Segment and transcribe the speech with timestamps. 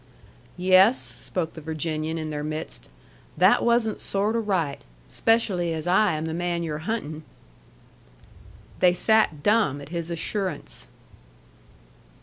[0.57, 2.87] "Yes," spoke the Virginian in their midst,
[3.37, 4.81] "that wasn't sort o' right.
[5.07, 7.21] Especially as I am the man you're huntin'."
[8.79, 10.89] They sat dumb at his assurance.